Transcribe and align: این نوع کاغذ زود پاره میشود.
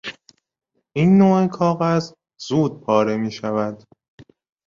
این 0.95 1.17
نوع 1.17 1.47
کاغذ 1.47 2.13
زود 2.47 2.81
پاره 2.81 3.17
میشود. 3.17 3.83